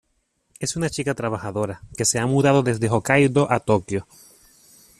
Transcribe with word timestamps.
Es 0.59 0.75
una 0.75 0.89
chica 0.89 1.13
trabajadora 1.13 1.81
que 1.95 2.05
se 2.05 2.17
ha 2.17 2.25
mudado 2.25 2.63
desde 2.63 2.89
Hokkaido 2.89 3.51
a 3.51 3.59
Tokio. 3.59 4.07